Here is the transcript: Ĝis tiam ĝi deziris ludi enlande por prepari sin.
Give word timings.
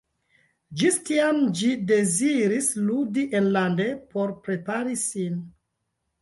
Ĝis 0.81 0.95
tiam 1.09 1.41
ĝi 1.59 1.69
deziris 1.91 2.71
ludi 2.87 3.27
enlande 3.41 3.87
por 4.15 4.33
prepari 4.49 4.99
sin. 5.05 5.39